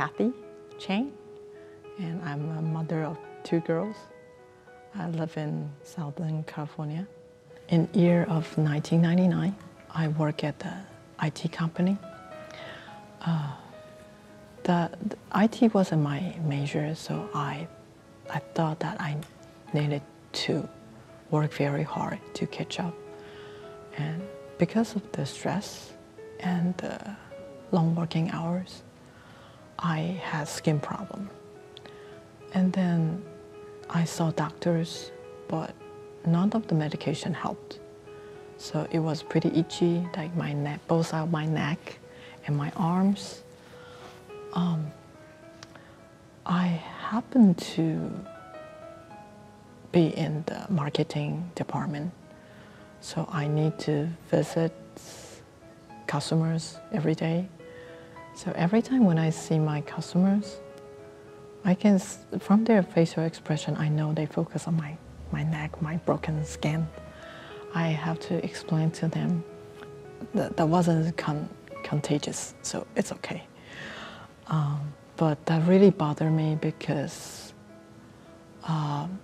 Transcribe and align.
Kathy 0.00 0.32
Chang, 0.78 1.12
and 1.98 2.22
I'm 2.22 2.48
a 2.56 2.62
mother 2.62 3.04
of 3.04 3.18
two 3.44 3.60
girls. 3.60 3.96
I 4.94 5.10
live 5.10 5.36
in 5.36 5.70
Southern 5.84 6.42
California. 6.44 7.06
In 7.68 7.86
year 7.92 8.22
of 8.22 8.56
1999, 8.56 9.54
I 9.92 10.08
work 10.08 10.42
at 10.42 10.58
the 10.58 10.72
IT 11.22 11.52
company. 11.52 11.98
Uh, 13.20 13.52
the, 14.62 14.90
the 15.06 15.18
IT 15.34 15.74
wasn't 15.74 16.00
my 16.00 16.34
major, 16.46 16.94
so 16.94 17.28
I, 17.34 17.68
I 18.30 18.38
thought 18.54 18.80
that 18.80 18.98
I 19.02 19.18
needed 19.74 20.00
to 20.44 20.66
work 21.30 21.52
very 21.52 21.82
hard 21.82 22.20
to 22.36 22.46
catch 22.46 22.80
up. 22.80 22.94
And 23.98 24.22
because 24.56 24.96
of 24.96 25.02
the 25.12 25.26
stress 25.26 25.92
and 26.38 26.74
the 26.78 26.98
long 27.70 27.94
working 27.94 28.30
hours, 28.30 28.82
I 29.82 30.20
had 30.22 30.48
skin 30.48 30.78
problem. 30.78 31.30
And 32.52 32.72
then 32.72 33.22
I 33.88 34.04
saw 34.04 34.30
doctors, 34.30 35.10
but 35.48 35.74
none 36.26 36.52
of 36.52 36.66
the 36.68 36.74
medication 36.74 37.32
helped. 37.32 37.80
So 38.58 38.86
it 38.90 38.98
was 38.98 39.22
pretty 39.22 39.48
itchy, 39.48 40.06
like 40.16 40.34
my 40.36 40.52
neck, 40.52 40.80
both 40.86 41.06
sides 41.08 41.24
of 41.24 41.30
my 41.30 41.46
neck 41.46 41.98
and 42.46 42.56
my 42.56 42.70
arms. 42.76 43.42
Um, 44.52 44.92
I 46.44 46.66
happened 46.66 47.56
to 47.76 48.10
be 49.92 50.08
in 50.08 50.44
the 50.46 50.66
marketing 50.68 51.50
department, 51.54 52.12
so 53.00 53.26
I 53.32 53.48
need 53.48 53.78
to 53.80 54.08
visit 54.30 54.72
customers 56.06 56.78
every 56.92 57.14
day. 57.14 57.48
So 58.42 58.50
every 58.56 58.80
time 58.80 59.04
when 59.04 59.18
I 59.18 59.28
see 59.28 59.58
my 59.58 59.82
customers, 59.82 60.60
I 61.62 61.74
can, 61.74 61.98
from 61.98 62.64
their 62.64 62.82
facial 62.82 63.24
expression, 63.24 63.76
I 63.76 63.90
know 63.90 64.14
they 64.14 64.24
focus 64.24 64.66
on 64.66 64.78
my, 64.78 64.96
my 65.30 65.42
neck, 65.42 65.82
my 65.82 65.98
broken 65.98 66.42
skin. 66.46 66.88
I 67.74 67.88
have 67.88 68.18
to 68.20 68.42
explain 68.42 68.92
to 68.92 69.08
them 69.08 69.44
that 70.32 70.56
that 70.56 70.66
wasn't 70.66 71.14
con 71.18 71.50
contagious, 71.82 72.54
so 72.62 72.86
it's 72.96 73.12
okay. 73.12 73.42
Um, 74.46 74.94
but 75.18 75.44
that 75.44 75.68
really 75.68 75.90
bothered 75.90 76.32
me 76.32 76.56
because 76.58 77.52
um, 78.64 79.20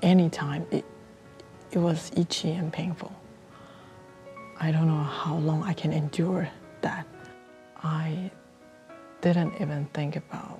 anytime 0.00 0.66
it, 0.70 0.86
it 1.70 1.78
was 1.78 2.10
itchy 2.16 2.52
and 2.52 2.72
painful. 2.72 3.12
I 4.58 4.72
don't 4.72 4.86
know 4.86 5.02
how 5.02 5.36
long 5.36 5.64
I 5.64 5.74
can 5.74 5.92
endure 5.92 6.48
that. 6.80 7.06
I 7.82 8.30
didn't 9.20 9.54
even 9.60 9.86
think 9.94 10.16
about 10.16 10.58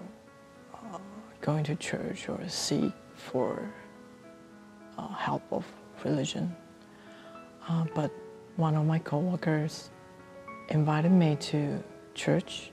uh, 0.75 0.99
going 1.41 1.65
to 1.65 1.77
church 1.77 2.29
or 2.29 2.39
seek 2.49 2.93
for 3.15 3.71
uh, 4.99 5.09
help 5.09 5.43
of 5.51 5.65
religion. 6.05 6.55
Uh, 7.69 7.85
but 7.95 8.11
one 8.57 8.75
of 8.75 8.87
my 8.87 8.99
coworkers 8.99 9.91
invited 10.69 11.13
me 11.13 11.37
to 11.37 11.83
church. 12.15 12.71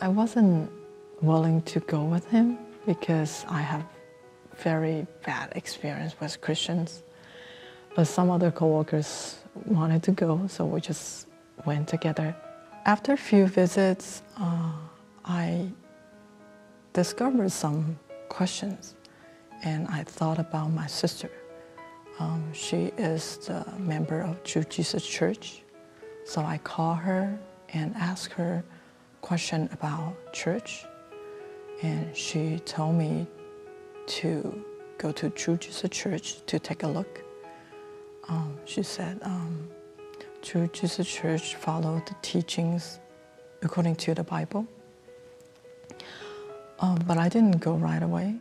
I 0.00 0.08
wasn't 0.08 0.70
willing 1.22 1.62
to 1.62 1.80
go 1.80 2.04
with 2.04 2.26
him 2.28 2.58
because 2.86 3.44
I 3.48 3.60
have 3.60 3.84
very 4.56 5.06
bad 5.24 5.52
experience 5.56 6.14
with 6.20 6.40
Christians. 6.40 7.02
But 7.94 8.04
some 8.04 8.30
other 8.30 8.50
coworkers 8.50 9.38
wanted 9.66 10.02
to 10.04 10.12
go, 10.12 10.46
so 10.48 10.64
we 10.64 10.80
just 10.80 11.26
went 11.66 11.88
together. 11.88 12.36
After 12.86 13.12
a 13.12 13.16
few 13.16 13.46
visits, 13.46 14.22
uh, 14.38 14.72
I 15.24 15.70
discovered 16.94 17.52
some 17.52 17.98
questions, 18.30 18.96
and 19.62 19.86
I 19.88 20.02
thought 20.04 20.38
about 20.38 20.72
my 20.72 20.86
sister. 20.86 21.30
Um, 22.18 22.42
she 22.54 22.90
is 22.96 23.36
the 23.46 23.66
member 23.78 24.22
of 24.22 24.42
True 24.44 24.64
Jesus 24.64 25.06
Church, 25.06 25.62
so 26.24 26.40
I 26.40 26.56
called 26.58 26.98
her 26.98 27.38
and 27.74 27.94
asked 27.96 28.32
her 28.32 28.64
question 29.20 29.68
about 29.72 30.32
church, 30.32 30.86
and 31.82 32.16
she 32.16 32.60
told 32.60 32.94
me 32.94 33.26
to 34.06 34.64
go 34.96 35.12
to 35.12 35.28
True 35.28 35.58
Jesus 35.58 35.90
Church 35.90 36.44
to 36.46 36.58
take 36.58 36.82
a 36.82 36.88
look. 36.88 37.22
Um, 38.28 38.56
she 38.64 38.82
said, 38.82 39.18
um, 39.22 39.68
True 40.42 40.68
Jesus 40.72 41.06
Church 41.06 41.54
follow 41.54 42.02
the 42.06 42.14
teachings 42.22 42.98
according 43.62 43.96
to 43.96 44.14
the 44.14 44.24
Bible. 44.24 44.66
Um, 46.80 46.98
but 47.06 47.18
I 47.18 47.28
didn't 47.28 47.58
go 47.58 47.74
right 47.74 48.02
away. 48.02 48.36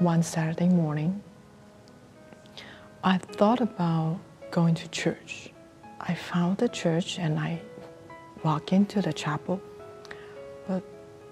One 0.00 0.22
Saturday 0.24 0.68
morning, 0.68 1.22
I 3.04 3.18
thought 3.18 3.60
about 3.60 4.18
going 4.50 4.74
to 4.74 4.88
church. 4.88 5.50
I 6.00 6.14
found 6.14 6.58
the 6.58 6.68
church 6.68 7.20
and 7.20 7.38
I 7.38 7.60
walked 8.42 8.72
into 8.72 9.00
the 9.00 9.12
chapel. 9.12 9.60
But 10.66 10.82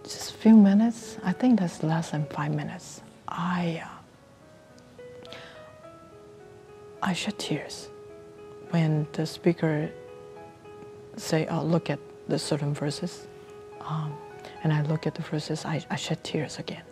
just 0.05 0.31
a 0.31 0.35
few 0.35 0.55
minutes, 0.55 1.19
I 1.25 1.33
think 1.33 1.59
that's 1.59 1.83
less 1.83 2.11
than 2.11 2.25
five 2.27 2.55
minutes, 2.55 3.03
I, 3.29 3.83
uh, 3.85 4.00
I 7.03 7.13
shed 7.13 7.39
tears 7.39 7.89
when 8.71 9.07
the 9.13 9.27
speaker 9.27 9.91
say, 11.17 11.47
oh, 11.51 11.63
look 11.63 11.91
at 11.91 11.99
the 12.29 12.39
certain 12.39 12.75
verses. 12.75 13.27
Um, 13.81 14.17
and 14.63 14.73
I 14.73 14.83
look 14.83 15.07
at 15.07 15.15
the 15.15 15.23
verses, 15.23 15.65
I, 15.65 15.85
I 15.91 15.97
shed 15.97 16.23
tears 16.23 16.59
again. 16.59 16.83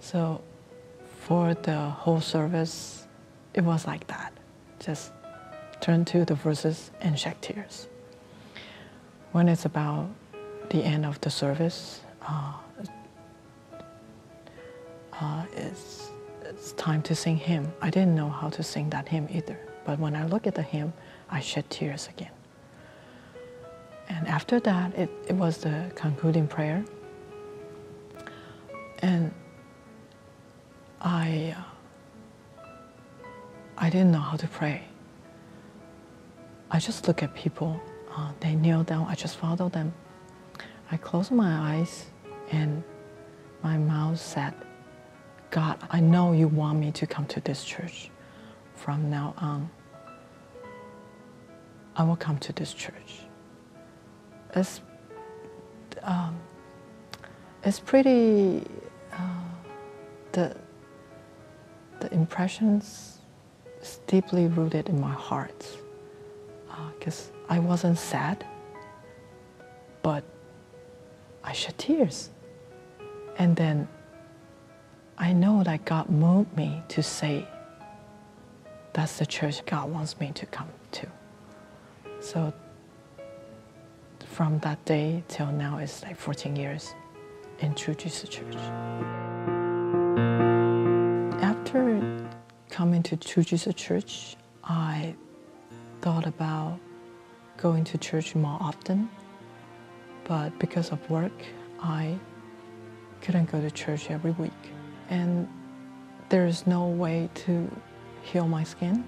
So 0.00 0.42
for 1.20 1.54
the 1.54 1.78
whole 1.90 2.20
service, 2.20 3.06
it 3.54 3.62
was 3.62 3.86
like 3.86 4.06
that. 4.08 4.32
Just 4.80 5.12
turn 5.80 6.04
to 6.06 6.24
the 6.24 6.34
verses 6.34 6.90
and 7.00 7.18
shed 7.18 7.40
tears. 7.40 7.88
When 9.32 9.48
it's 9.48 9.64
about 9.64 10.08
the 10.70 10.82
end 10.82 11.06
of 11.06 11.20
the 11.20 11.30
service, 11.30 12.00
uh, 12.22 12.54
uh, 15.12 15.44
it's, 15.56 16.03
it's 16.64 16.72
time 16.72 17.02
to 17.02 17.14
sing 17.14 17.36
hymn. 17.36 17.70
I 17.82 17.90
didn't 17.90 18.14
know 18.14 18.30
how 18.30 18.48
to 18.48 18.62
sing 18.62 18.88
that 18.88 19.06
hymn 19.06 19.28
either. 19.30 19.58
But 19.84 19.98
when 19.98 20.16
I 20.16 20.24
look 20.24 20.46
at 20.46 20.54
the 20.54 20.62
hymn, 20.62 20.94
I 21.28 21.40
shed 21.40 21.68
tears 21.68 22.08
again. 22.08 22.30
And 24.08 24.26
after 24.26 24.58
that, 24.60 24.94
it, 24.96 25.10
it 25.28 25.34
was 25.34 25.58
the 25.58 25.92
concluding 25.94 26.48
prayer. 26.48 26.82
And 29.00 29.30
I, 31.02 31.54
uh, 31.54 32.64
I 33.76 33.90
didn't 33.90 34.12
know 34.12 34.20
how 34.20 34.38
to 34.38 34.48
pray. 34.48 34.84
I 36.70 36.78
just 36.78 37.06
look 37.06 37.22
at 37.22 37.34
people. 37.34 37.78
Uh, 38.16 38.32
they 38.40 38.54
kneel 38.54 38.84
down. 38.84 39.06
I 39.06 39.14
just 39.16 39.36
follow 39.36 39.68
them. 39.68 39.92
I 40.90 40.96
closed 40.96 41.30
my 41.30 41.74
eyes 41.74 42.06
and 42.50 42.82
my 43.62 43.76
mouth 43.76 44.18
said, 44.18 44.54
God, 45.54 45.78
I 45.88 46.00
know 46.00 46.32
you 46.32 46.48
want 46.48 46.80
me 46.80 46.90
to 46.90 47.06
come 47.06 47.26
to 47.26 47.38
this 47.38 47.62
church. 47.64 48.10
From 48.74 49.08
now 49.08 49.34
on, 49.36 49.70
I 51.94 52.02
will 52.02 52.16
come 52.16 52.38
to 52.38 52.52
this 52.52 52.74
church. 52.74 53.20
It's, 54.56 54.80
um, 56.02 56.36
it's 57.62 57.78
pretty, 57.78 58.66
uh, 59.12 59.44
the, 60.32 60.56
the 62.00 62.12
impressions 62.12 63.18
is 63.80 64.00
deeply 64.08 64.48
rooted 64.48 64.88
in 64.88 65.00
my 65.00 65.14
heart. 65.14 65.68
Because 66.98 67.30
uh, 67.48 67.52
I 67.52 67.58
wasn't 67.60 67.98
sad, 67.98 68.44
but 70.02 70.24
I 71.44 71.52
shed 71.52 71.78
tears. 71.78 72.30
And 73.38 73.54
then 73.54 73.86
I 75.16 75.32
know 75.32 75.62
that 75.64 75.84
God 75.84 76.08
moved 76.08 76.56
me 76.56 76.82
to 76.88 77.02
say, 77.02 77.46
that's 78.92 79.18
the 79.18 79.26
church 79.26 79.64
God 79.66 79.90
wants 79.90 80.18
me 80.20 80.32
to 80.34 80.46
come 80.46 80.68
to. 80.92 81.06
So 82.20 82.52
from 84.26 84.58
that 84.60 84.84
day 84.84 85.22
till 85.28 85.50
now, 85.52 85.78
it's 85.78 86.02
like 86.02 86.16
14 86.16 86.56
years 86.56 86.94
in 87.60 87.74
True 87.74 87.94
Jesus 87.94 88.28
Church. 88.28 88.56
After 91.42 92.28
coming 92.70 93.02
to 93.04 93.16
True 93.16 93.42
Jesus 93.44 93.74
Church, 93.74 94.36
I 94.64 95.14
thought 96.00 96.26
about 96.26 96.78
going 97.56 97.84
to 97.84 97.98
church 97.98 98.34
more 98.34 98.58
often 98.60 99.08
but 100.24 100.58
because 100.58 100.90
of 100.90 100.98
work, 101.10 101.32
I 101.80 102.18
couldn't 103.20 103.50
go 103.52 103.60
to 103.60 103.70
church 103.70 104.10
every 104.10 104.32
week. 104.32 104.63
And 105.08 105.48
there's 106.28 106.66
no 106.66 106.86
way 106.86 107.28
to 107.34 107.70
heal 108.22 108.48
my 108.48 108.64
skin. 108.64 109.04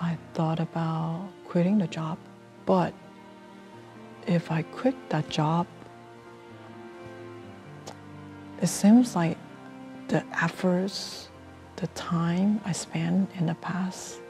I 0.00 0.16
thought 0.34 0.60
about 0.60 1.28
quitting 1.46 1.78
the 1.78 1.86
job, 1.86 2.18
but 2.64 2.94
if 4.26 4.50
I 4.50 4.62
quit 4.62 4.94
that 5.10 5.28
job, 5.28 5.66
it 8.60 8.68
seems 8.68 9.16
like 9.16 9.36
the 10.08 10.24
efforts, 10.42 11.28
the 11.76 11.86
time 11.88 12.60
I 12.64 12.72
spent 12.72 13.30
in 13.38 13.46
the 13.46 13.54
past 13.56 14.20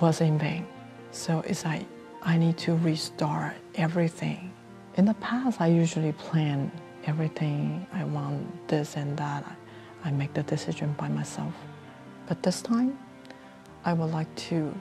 was 0.00 0.20
in 0.20 0.38
vain. 0.38 0.66
So 1.10 1.40
it's 1.46 1.64
like 1.64 1.86
I 2.22 2.36
need 2.36 2.56
to 2.58 2.76
restart 2.76 3.54
everything. 3.74 4.52
In 4.96 5.04
the 5.04 5.14
past, 5.14 5.60
I 5.60 5.66
usually 5.66 6.12
plan 6.12 6.72
everything. 7.04 7.86
I 7.92 8.04
want 8.04 8.66
this 8.66 8.96
and 8.96 9.14
that. 9.18 9.44
I 10.02 10.10
make 10.10 10.32
the 10.32 10.42
decision 10.42 10.94
by 10.96 11.08
myself. 11.08 11.52
But 12.26 12.42
this 12.42 12.62
time, 12.62 12.98
I 13.84 13.92
would 13.92 14.10
like 14.10 14.34
to 14.48 14.74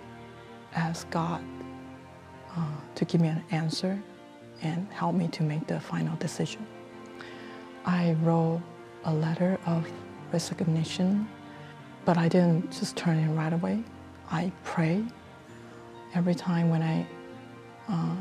ask 0.73 1.09
God 1.09 1.43
uh, 2.55 2.77
to 2.95 3.03
give 3.03 3.19
me 3.19 3.27
an 3.27 3.43
answer 3.51 4.01
and 4.61 4.87
help 4.93 5.15
me 5.15 5.27
to 5.27 5.43
make 5.43 5.67
the 5.67 5.81
final 5.81 6.15
decision. 6.15 6.65
I 7.85 8.13
wrote 8.23 8.61
a 9.03 9.13
letter 9.13 9.59
of 9.65 9.85
resignation, 10.31 11.27
but 12.05 12.17
I 12.17 12.29
didn't 12.29 12.71
just 12.71 12.95
turn 12.95 13.17
it 13.19 13.27
right 13.33 13.51
away. 13.51 13.83
I 14.31 14.49
pray 14.63 15.03
every 16.13 16.35
time 16.35 16.69
when 16.69 16.81
I 16.81 17.05
uh, 17.89 18.15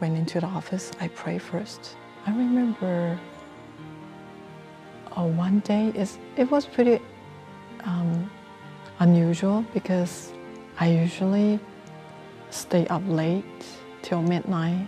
went 0.00 0.16
into 0.16 0.40
the 0.40 0.46
office, 0.46 0.90
I 1.00 1.08
pray 1.08 1.38
first. 1.38 1.96
I 2.26 2.30
remember 2.30 3.18
uh, 5.16 5.26
one 5.26 5.60
day 5.60 5.92
is 5.94 6.18
it 6.36 6.50
was 6.50 6.66
pretty 6.66 7.00
um, 7.84 8.30
unusual 8.98 9.64
because 9.74 10.32
I 10.78 10.88
usually 10.88 11.60
stay 12.50 12.86
up 12.86 13.02
late 13.06 13.44
till 14.02 14.22
midnight 14.22 14.86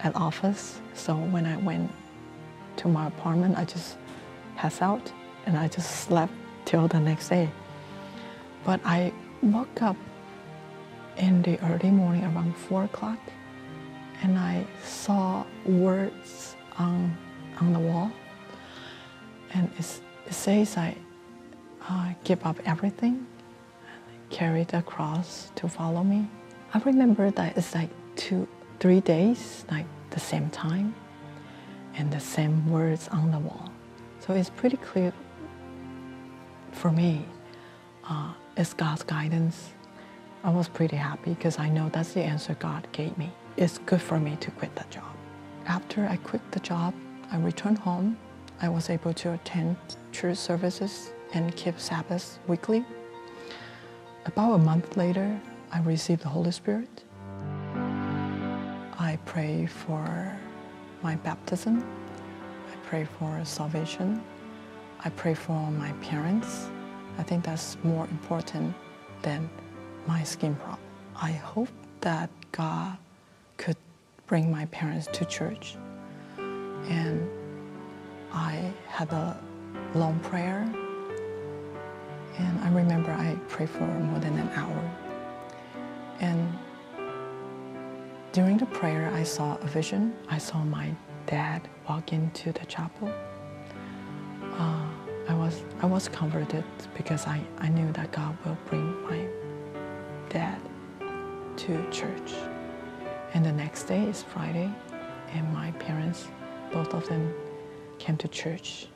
at 0.00 0.14
office. 0.14 0.80
So 0.94 1.14
when 1.16 1.46
I 1.46 1.56
went 1.56 1.90
to 2.76 2.88
my 2.88 3.08
apartment, 3.08 3.58
I 3.58 3.64
just 3.64 3.96
pass 4.56 4.80
out 4.80 5.12
and 5.46 5.56
I 5.56 5.68
just 5.68 6.02
slept 6.02 6.32
till 6.64 6.86
the 6.86 7.00
next 7.00 7.28
day. 7.28 7.50
But 8.64 8.80
I 8.84 9.12
woke 9.42 9.82
up 9.82 9.96
in 11.16 11.42
the 11.42 11.60
early 11.64 11.90
morning 11.90 12.24
around 12.24 12.56
four 12.56 12.84
o'clock 12.84 13.18
and 14.22 14.38
I 14.38 14.64
saw 14.84 15.44
words 15.66 16.56
on, 16.78 17.16
on 17.60 17.72
the 17.72 17.78
wall. 17.78 18.10
And 19.52 19.70
it 19.78 20.32
says 20.32 20.76
I 20.76 20.96
uh, 21.88 22.12
give 22.24 22.44
up 22.46 22.56
everything 22.64 23.26
and 23.86 24.30
carry 24.30 24.64
the 24.64 24.82
cross 24.82 25.50
to 25.56 25.68
follow 25.68 26.04
me. 26.04 26.28
I 26.72 26.78
remember 26.78 27.30
that 27.32 27.56
it's 27.56 27.74
like 27.74 27.90
two, 28.16 28.48
three 28.80 29.00
days, 29.00 29.64
like 29.70 29.86
the 30.10 30.20
same 30.20 30.48
time 30.50 30.94
and 31.96 32.10
the 32.10 32.20
same 32.20 32.70
words 32.70 33.08
on 33.08 33.30
the 33.30 33.38
wall. 33.38 33.70
So 34.20 34.34
it's 34.34 34.50
pretty 34.50 34.78
clear 34.78 35.12
for 36.70 36.90
me. 36.90 37.26
Uh, 38.08 38.32
it's 38.56 38.72
God's 38.72 39.02
guidance. 39.02 39.70
I 40.44 40.50
was 40.50 40.68
pretty 40.68 40.96
happy 40.96 41.34
because 41.34 41.58
I 41.58 41.68
know 41.68 41.90
that's 41.92 42.12
the 42.12 42.22
answer 42.22 42.54
God 42.54 42.86
gave 42.92 43.16
me. 43.18 43.32
It's 43.58 43.76
good 43.78 44.00
for 44.00 44.18
me 44.18 44.36
to 44.40 44.50
quit 44.52 44.74
that 44.76 44.90
job. 44.90 45.14
After 45.66 46.06
I 46.06 46.16
quit 46.16 46.40
the 46.52 46.60
job, 46.60 46.94
I 47.30 47.38
returned 47.38 47.78
home. 47.78 48.16
I 48.62 48.68
was 48.68 48.88
able 48.88 49.12
to 49.12 49.34
attend 49.34 49.76
church 50.10 50.38
services 50.38 51.12
and 51.34 51.54
keep 51.54 51.78
Sabbath 51.78 52.38
weekly. 52.48 52.84
About 54.24 54.54
a 54.54 54.58
month 54.58 54.96
later, 54.96 55.38
I 55.70 55.80
received 55.80 56.22
the 56.22 56.28
Holy 56.28 56.50
Spirit. 56.50 57.04
I 58.98 59.18
pray 59.26 59.66
for 59.66 60.34
my 61.02 61.16
baptism. 61.16 61.84
I 62.72 62.76
pray 62.86 63.04
for 63.04 63.38
salvation. 63.44 64.22
I 65.04 65.10
pray 65.10 65.34
for 65.34 65.70
my 65.72 65.92
parents. 65.94 66.70
I 67.18 67.22
think 67.22 67.44
that's 67.44 67.76
more 67.82 68.06
important 68.06 68.74
than 69.20 69.50
my 70.06 70.22
skin 70.22 70.54
problem. 70.54 70.78
I 71.16 71.32
hope 71.32 71.68
that 72.00 72.30
God 72.52 72.96
bring 74.32 74.50
my 74.50 74.64
parents 74.80 75.06
to 75.12 75.26
church. 75.26 75.76
And 76.38 77.28
I 78.32 78.72
had 78.88 79.12
a 79.12 79.38
long 79.94 80.18
prayer. 80.20 80.62
And 82.38 82.58
I 82.60 82.70
remember 82.72 83.10
I 83.10 83.36
prayed 83.48 83.68
for 83.68 83.84
more 83.84 84.18
than 84.20 84.38
an 84.38 84.48
hour. 84.54 84.82
And 86.20 86.50
during 88.32 88.56
the 88.56 88.64
prayer, 88.64 89.12
I 89.12 89.22
saw 89.22 89.58
a 89.58 89.66
vision. 89.66 90.16
I 90.30 90.38
saw 90.38 90.64
my 90.64 90.94
dad 91.26 91.68
walk 91.86 92.14
into 92.14 92.52
the 92.52 92.64
chapel. 92.64 93.12
Uh, 94.54 94.86
I 95.28 95.34
was 95.34 95.62
I 95.82 95.86
was 95.94 96.08
converted 96.08 96.64
because 96.94 97.26
I, 97.26 97.38
I 97.58 97.68
knew 97.68 97.92
that 97.92 98.12
God 98.12 98.34
will 98.46 98.56
bring 98.70 98.88
my 99.02 99.28
dad 100.30 100.58
to 101.58 101.90
church. 101.90 102.32
And 103.34 103.44
the 103.46 103.52
next 103.52 103.84
day 103.84 104.02
is 104.04 104.22
Friday, 104.22 104.70
and 105.32 105.52
my 105.54 105.70
parents, 105.72 106.28
both 106.70 106.92
of 106.92 107.08
them, 107.08 107.32
came 107.98 108.16
to 108.18 108.28
church. 108.28 108.88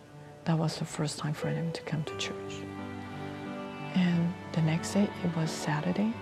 That 0.45 0.59
was 0.59 0.79
the 0.79 0.85
first 0.85 1.19
time 1.19 1.33
for 1.33 1.51
them 1.51 1.73
to 1.73 1.83
come 1.83 2.05
to 2.05 2.17
church. 2.19 2.55
And 3.95 4.33
the 4.53 4.61
next 4.61 4.93
day, 4.93 5.09
it 5.25 5.37
was 5.37 5.51
Saturday. 5.51 6.13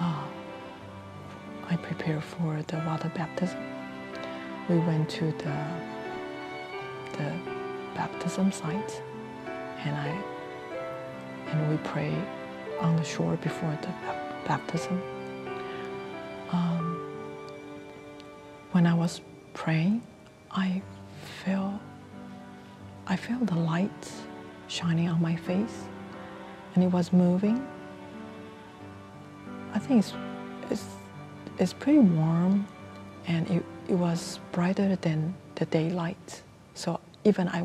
Uh, 0.00 0.24
I 1.68 1.76
prepared 1.76 2.24
for 2.24 2.62
the 2.68 2.78
water 2.86 3.12
baptism. 3.14 3.60
We 4.68 4.78
went 4.78 5.10
to 5.10 5.26
the 5.32 5.56
the 7.12 7.32
baptism 7.94 8.50
site, 8.50 9.02
and 9.84 9.94
I 9.94 10.08
and 11.48 11.70
we 11.70 11.76
prayed 11.84 12.26
on 12.80 12.96
the 12.96 13.04
shore 13.04 13.36
before 13.36 13.78
the 13.82 13.92
baptism. 14.48 15.13
Was 19.04 19.20
praying, 19.52 20.00
I 20.50 20.80
felt 21.44 21.78
I 23.06 23.16
felt 23.16 23.44
the 23.54 23.60
light 23.74 24.04
shining 24.66 25.08
on 25.14 25.20
my 25.20 25.36
face, 25.36 25.78
and 26.72 26.82
it 26.82 26.90
was 26.98 27.12
moving. 27.12 27.58
I 29.74 29.78
think 29.78 29.96
it's 30.02 30.14
it's, 30.70 30.86
it's 31.58 31.74
pretty 31.74 31.98
warm, 31.98 32.66
and 33.26 33.42
it, 33.50 33.62
it 33.92 33.98
was 34.06 34.40
brighter 34.52 34.96
than 34.96 35.34
the 35.56 35.66
daylight. 35.66 36.42
So 36.72 36.98
even 37.24 37.46
I, 37.48 37.60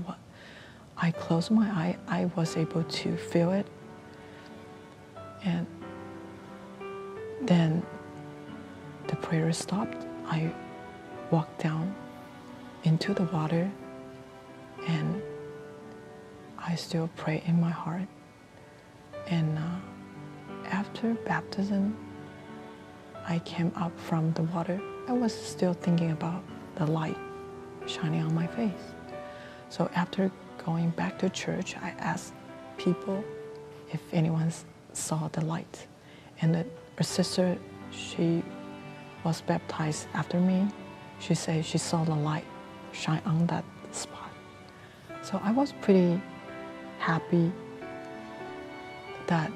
I 0.98 1.12
closed 1.12 1.52
my 1.52 1.68
eye, 1.82 1.96
I 2.20 2.22
was 2.36 2.58
able 2.58 2.84
to 2.84 3.16
feel 3.32 3.52
it. 3.52 3.68
And 5.46 5.66
then 7.44 7.82
the 9.08 9.16
prayer 9.16 9.54
stopped. 9.54 10.06
I 10.28 10.52
walked 11.32 11.62
down 11.62 11.96
into 12.84 13.14
the 13.14 13.24
water 13.24 13.70
and 14.88 15.22
I 16.58 16.76
still 16.76 17.10
pray 17.16 17.44
in 17.46 17.60
my 17.60 17.70
heart. 17.70 18.08
And 19.28 19.58
uh, 19.58 20.66
after 20.66 21.14
baptism, 21.26 21.96
I 23.28 23.40
came 23.40 23.72
up 23.76 23.98
from 24.00 24.34
the 24.34 24.44
water. 24.44 24.82
I 25.08 25.14
was 25.14 25.34
still 25.34 25.74
thinking 25.74 26.12
about 26.12 26.44
the 26.76 26.86
light 26.86 27.18
shining 27.86 28.24
on 28.24 28.34
my 28.34 28.48
face. 28.48 28.94
So 29.70 29.90
after 29.96 30.32
going 30.66 30.90
back 30.92 31.20
to 31.20 31.30
church, 31.30 31.76
I 31.78 31.90
asked 32.00 32.34
people 32.78 33.24
if 33.92 34.02
anyone 34.12 34.52
saw 34.94 35.28
the 35.30 35.42
light. 35.42 35.88
And 36.42 36.56
the, 36.56 36.66
her 36.98 37.04
sister, 37.04 37.58
she 37.92 38.44
was 39.24 39.42
baptized 39.42 40.08
after 40.14 40.40
me. 40.40 40.68
She 41.20 41.36
said 41.36 41.66
she 41.66 41.78
saw 41.78 42.04
the 42.04 42.16
light 42.16 42.46
shine 42.92 43.22
on 43.26 43.46
that 43.48 43.64
spot. 43.92 44.32
So 45.22 45.40
I 45.44 45.52
was 45.52 45.74
pretty 45.82 46.20
happy 46.98 47.52
that 49.28 49.52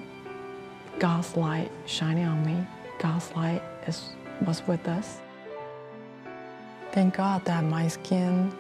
God's 1.00 1.36
light 1.36 1.72
shining 1.86 2.26
on 2.26 2.46
me. 2.46 2.68
God's 3.00 3.32
light 3.36 3.62
is, 3.88 4.12
was 4.46 4.66
with 4.68 4.88
us. 4.88 5.20
Thank 6.92 7.16
God 7.16 7.44
that 7.46 7.64
my 7.64 7.88
skin 7.88 8.54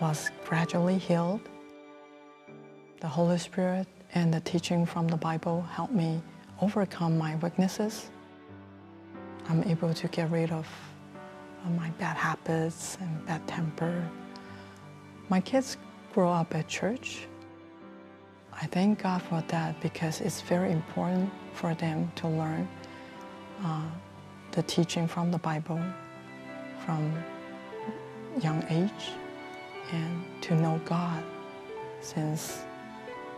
was 0.00 0.30
gradually 0.44 0.98
healed. 0.98 1.40
The 3.00 3.08
Holy 3.08 3.38
Spirit 3.38 3.88
and 4.14 4.32
the 4.32 4.40
teaching 4.40 4.86
from 4.86 5.08
the 5.08 5.16
Bible 5.16 5.62
helped 5.62 5.92
me 5.92 6.22
overcome 6.60 7.18
my 7.18 7.34
weaknesses. 7.36 8.10
I'm 9.48 9.64
able 9.64 9.92
to 9.92 10.08
get 10.08 10.30
rid 10.30 10.52
of 10.52 10.66
my 11.70 11.90
bad 11.90 12.16
habits 12.16 12.98
and 13.00 13.26
bad 13.26 13.46
temper. 13.46 14.08
My 15.28 15.40
kids 15.40 15.76
grow 16.12 16.30
up 16.30 16.54
at 16.54 16.68
church. 16.68 17.26
I 18.52 18.66
thank 18.66 19.02
God 19.02 19.22
for 19.22 19.42
that 19.48 19.80
because 19.80 20.20
it's 20.20 20.42
very 20.42 20.72
important 20.72 21.30
for 21.54 21.74
them 21.74 22.10
to 22.16 22.28
learn 22.28 22.68
uh, 23.64 23.88
the 24.52 24.62
teaching 24.64 25.08
from 25.08 25.30
the 25.30 25.38
Bible 25.38 25.80
from 26.84 27.12
young 28.42 28.64
age 28.70 29.10
and 29.92 30.24
to 30.42 30.54
know 30.54 30.80
God 30.84 31.22
since 32.00 32.64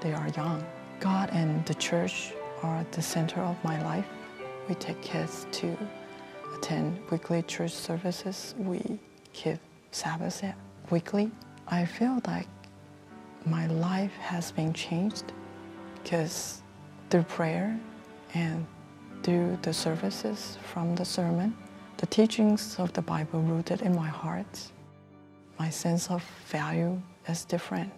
they 0.00 0.12
are 0.12 0.28
young. 0.36 0.64
God 1.00 1.30
and 1.32 1.64
the 1.66 1.74
church 1.74 2.32
are 2.62 2.84
the 2.92 3.02
center 3.02 3.40
of 3.40 3.62
my 3.64 3.82
life. 3.82 4.06
We 4.68 4.74
take 4.76 5.00
kids 5.02 5.46
to 5.52 5.76
attend 6.54 6.98
weekly 7.10 7.42
church 7.42 7.72
services. 7.72 8.54
We 8.58 8.98
keep 9.32 9.58
Sabbath 9.90 10.42
weekly. 10.90 11.30
I 11.68 11.84
feel 11.84 12.20
like 12.26 12.48
my 13.44 13.66
life 13.66 14.12
has 14.20 14.52
been 14.52 14.72
changed 14.72 15.32
because 16.02 16.62
through 17.10 17.24
prayer 17.24 17.78
and 18.34 18.66
through 19.22 19.58
the 19.62 19.72
services 19.72 20.58
from 20.72 20.94
the 20.94 21.04
sermon, 21.04 21.56
the 21.96 22.06
teachings 22.06 22.76
of 22.78 22.92
the 22.92 23.02
Bible 23.02 23.40
rooted 23.40 23.82
in 23.82 23.94
my 23.94 24.08
heart, 24.08 24.72
my 25.58 25.70
sense 25.70 26.10
of 26.10 26.22
value 26.48 27.00
is 27.28 27.44
different. 27.44 27.92